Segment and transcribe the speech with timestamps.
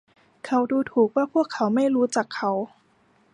[0.45, 2.51] เขาดูถูกว่าพวกเขาไม่รู้จักเขา